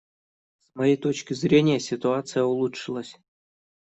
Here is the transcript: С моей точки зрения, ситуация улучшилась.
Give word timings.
С 0.59 0.73
моей 0.75 0.97
точки 0.97 1.33
зрения, 1.35 1.79
ситуация 1.79 2.41
улучшилась. 2.43 3.19